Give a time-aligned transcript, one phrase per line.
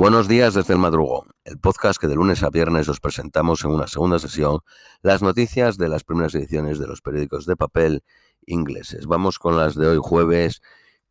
[0.00, 3.72] Buenos días desde el madrugón, el podcast que de lunes a viernes os presentamos en
[3.72, 4.60] una segunda sesión
[5.02, 8.02] las noticias de las primeras ediciones de los periódicos de papel
[8.46, 9.04] ingleses.
[9.04, 10.62] Vamos con las de hoy jueves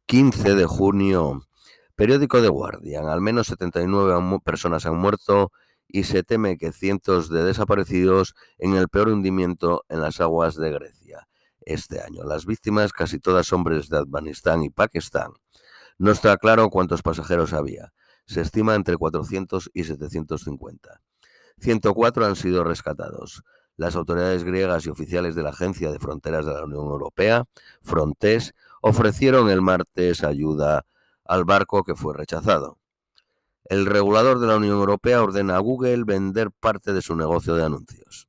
[0.07, 1.43] 15 de junio.
[1.93, 5.51] Periódico de Guardian, al menos 79 personas han muerto
[5.87, 10.71] y se teme que cientos de desaparecidos en el peor hundimiento en las aguas de
[10.71, 11.27] Grecia
[11.61, 12.23] este año.
[12.23, 15.33] Las víctimas, casi todas hombres de Afganistán y Pakistán.
[15.99, 17.93] No está claro cuántos pasajeros había
[18.29, 21.01] se estima entre 400 y 750.
[21.57, 23.43] 104 han sido rescatados.
[23.75, 27.45] Las autoridades griegas y oficiales de la Agencia de Fronteras de la Unión Europea,
[27.81, 30.85] Frontex, ofrecieron el martes ayuda
[31.25, 32.77] al barco que fue rechazado.
[33.65, 37.65] El regulador de la Unión Europea ordena a Google vender parte de su negocio de
[37.65, 38.27] anuncios.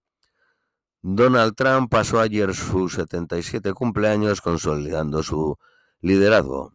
[1.02, 5.58] Donald Trump pasó ayer sus 77 cumpleaños consolidando su
[6.00, 6.72] liderazgo.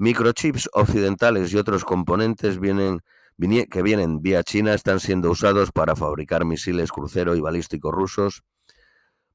[0.00, 6.90] Microchips occidentales y otros componentes que vienen vía China están siendo usados para fabricar misiles
[6.90, 8.42] crucero y balísticos rusos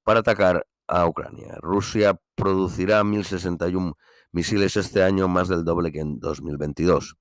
[0.01, 1.55] para atacar a Ucrania.
[1.61, 3.93] Rusia producirá 1.061
[4.31, 7.15] misiles este año, más del doble que en 2022.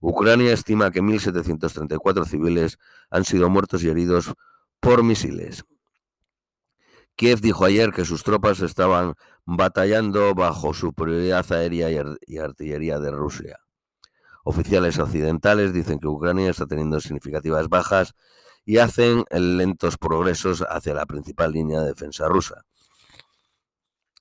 [0.00, 2.76] Ucrania estima que 1.734 civiles
[3.08, 4.34] han sido muertos y heridos
[4.80, 5.64] por misiles.
[7.16, 9.14] Kiev dijo ayer que sus tropas estaban
[9.46, 11.90] batallando bajo superioridad aérea
[12.26, 13.58] y, artillería de Rusia.
[14.44, 18.14] Oficiales occidentales dicen que Ucrania está teniendo significativas bajas
[18.64, 22.64] y hacen lentos progresos hacia la principal línea de defensa rusa.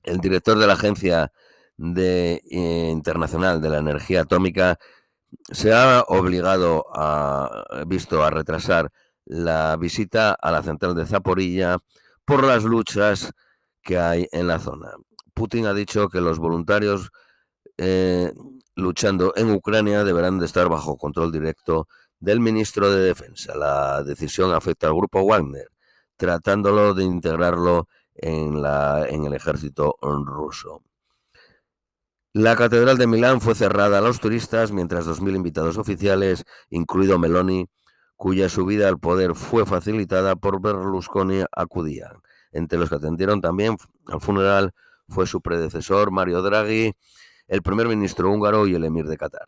[0.04, 1.32] El director de la Agencia
[1.98, 2.40] eh,
[2.92, 4.80] Internacional de la Energía Atómica
[5.52, 8.92] se ha obligado a visto a retrasar
[9.26, 11.80] la visita a la central de Zaporilla
[12.26, 13.32] por las luchas
[13.82, 14.92] que hay en la zona.
[15.34, 17.12] Putin ha dicho que los voluntarios
[17.78, 18.32] eh,
[18.76, 21.88] luchando en Ucrania deberán de estar bajo control directo
[22.20, 23.56] del ministro de Defensa.
[23.56, 25.68] La decisión afecta al grupo Wagner,
[26.18, 30.82] tratándolo de integrarlo en, la, en el ejército ruso.
[32.34, 37.66] La Catedral de Milán fue cerrada a los turistas mientras 2.000 invitados oficiales, incluido Meloni,
[38.16, 42.22] cuya subida al poder fue facilitada por Berlusconi, acudían.
[42.52, 43.78] Entre los que atendieron también
[44.08, 44.72] al funeral
[45.08, 46.94] fue su predecesor Mario Draghi,
[47.48, 49.48] el primer ministro húngaro y el emir de Qatar.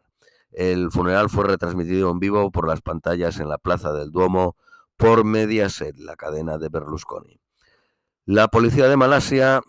[0.52, 4.56] El funeral fue retransmitido en vivo por las pantallas en la Plaza del Duomo
[4.98, 7.40] por Mediaset, la cadena de Berlusconi.
[8.26, 9.62] La policía de Malasia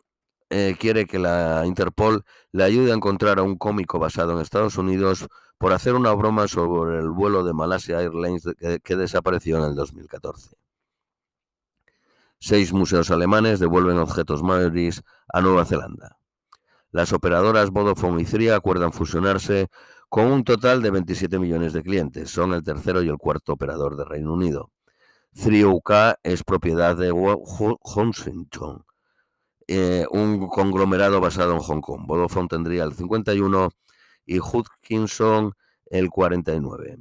[0.50, 4.76] eh, quiere que la Interpol le ayude a encontrar a un cómico basado en Estados
[4.78, 5.28] Unidos
[5.58, 8.44] por hacer una broma sobre el vuelo de Malasia Airlines
[8.82, 10.56] que desapareció en el 2014.
[12.40, 16.18] Seis museos alemanes devuelven objetos maoris a Nueva Zelanda.
[16.92, 19.68] Las operadoras Vodafone y Three acuerdan fusionarse
[20.08, 22.30] con un total de 27 millones de clientes.
[22.30, 24.70] Son el tercero y el cuarto operador de Reino Unido.
[25.34, 25.90] Three UK
[26.22, 28.84] es propiedad de Huntington,
[29.68, 32.06] eh, un conglomerado basado en Hong Kong.
[32.06, 33.70] Vodafone tendría el 51
[34.26, 35.52] y Hutchinson
[35.90, 36.98] el 49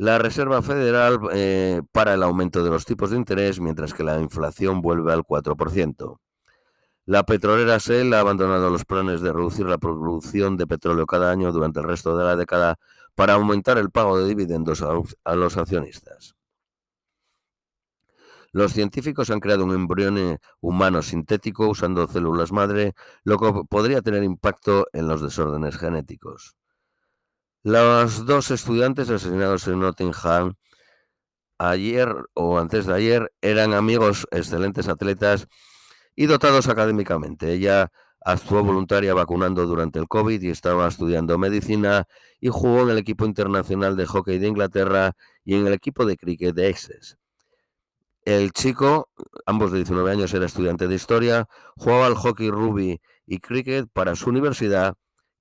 [0.00, 4.18] la Reserva Federal eh, para el aumento de los tipos de interés, mientras que la
[4.18, 6.18] inflación vuelve al 4%.
[7.04, 11.52] La petrolera Shell ha abandonado los planes de reducir la producción de petróleo cada año
[11.52, 12.78] durante el resto de la década
[13.14, 16.34] para aumentar el pago de dividendos a, los accionistas.
[18.52, 24.24] Los científicos han creado un embrión humano sintético usando células madre, lo que podría tener
[24.24, 26.56] impacto en los desórdenes genéticos.
[27.62, 30.54] Los dos estudiantes asesinados en Nottingham
[31.58, 35.46] ayer o antes de ayer eran amigos, excelentes atletas
[36.16, 37.52] y dotados académicamente.
[37.52, 37.92] Ella
[38.24, 42.06] actuó voluntaria vacunando durante el COVID y estaba estudiando medicina
[42.40, 45.12] y jugó en el equipo internacional de hockey de Inglaterra
[45.44, 47.19] y en el equipo de cricket de Essex.
[48.24, 49.10] El chico,
[49.46, 54.14] ambos de 19 años, era estudiante de historia, jugaba al hockey rugby y cricket para
[54.14, 54.94] su universidad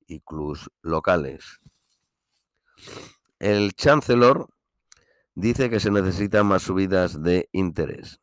[0.07, 1.59] y clubs locales.
[3.39, 4.47] El Chancellor
[5.35, 8.19] dice que se necesitan más subidas de interés.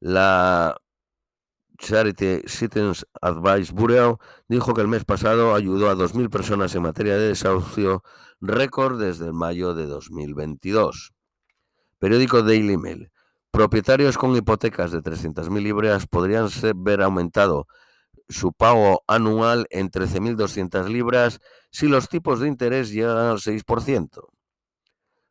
[0.00, 0.76] La
[1.78, 4.18] Charity Citizens Advice Bureau
[4.48, 8.02] dijo que el mes pasado ayudó a 2.000 personas en materia de desahucio,
[8.40, 11.12] récord desde mayo de 2022.
[11.98, 13.10] Periódico Daily Mail.
[13.58, 17.66] Propietarios con hipotecas de 300.000 libras podrían ver aumentado
[18.28, 21.40] su pago anual en 13.200 libras
[21.72, 24.28] si los tipos de interés llegan al 6%.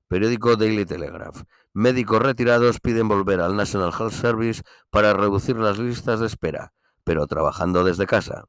[0.10, 1.44] Periódico Daily Telegraph.
[1.72, 6.74] Médicos retirados piden volver al National Health Service para reducir las listas de espera,
[7.06, 8.44] pero trabajando desde casa.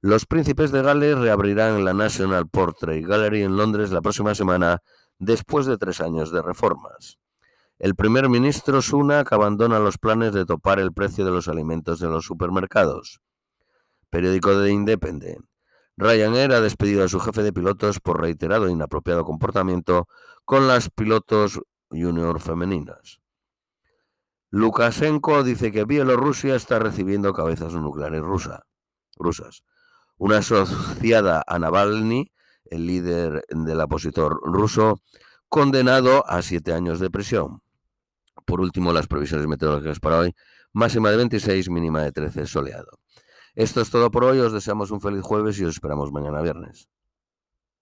[0.00, 4.80] Los príncipes de Gales reabrirán la National Portrait Gallery en Londres la próxima semana
[5.18, 7.18] después de tres años de reformas.
[7.78, 12.08] El primer ministro Sunak abandona los planes de topar el precio de los alimentos de
[12.08, 13.20] los supermercados.
[14.10, 15.46] Periódico de Independent.
[15.96, 20.08] Ryanair ha despedido a su jefe de pilotos por reiterado e inapropiado comportamiento
[20.44, 21.60] con las pilotos
[21.90, 23.20] junior femeninas.
[24.50, 29.62] Lukashenko dice que Bielorrusia está recibiendo cabezas nucleares rusas.
[30.16, 32.32] Una asociada a Navalny,
[32.64, 35.00] el líder del opositor ruso,
[35.48, 37.62] condenado a siete años de prisión.
[38.48, 40.34] Por último, las previsiones meteorológicas para hoy,
[40.72, 42.98] máxima de 26, mínima de 13, soleado.
[43.54, 46.88] Esto es todo por hoy, os deseamos un feliz jueves y os esperamos mañana viernes.